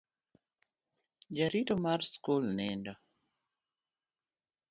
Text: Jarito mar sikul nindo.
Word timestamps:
Jarito 1.35 1.75
mar 1.83 1.99
sikul 2.09 2.43
nindo. 2.57 2.93